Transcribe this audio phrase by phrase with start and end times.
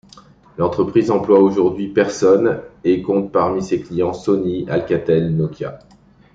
[0.57, 5.77] L'entreprise emploie aujourd'hui personnes et compte parmi ses clients Sony, Alcatel, Nokia…